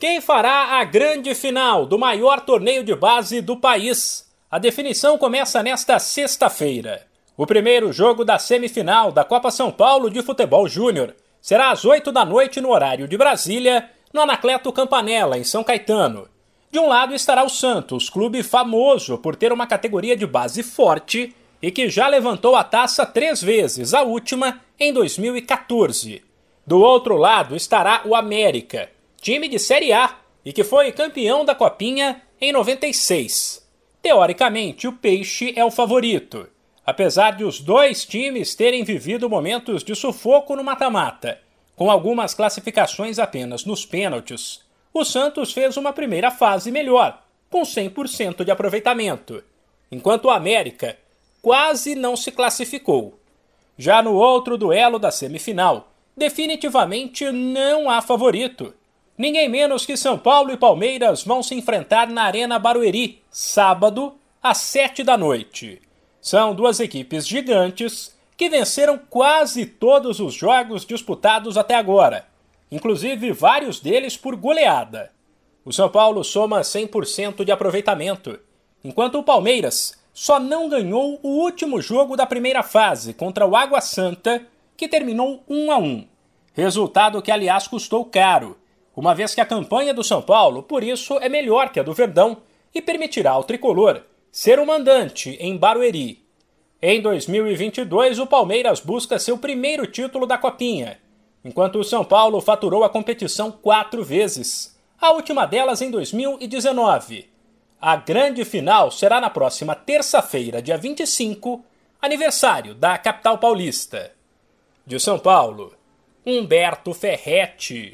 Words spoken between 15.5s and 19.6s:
Caetano. De um lado estará o Santos, clube famoso por ter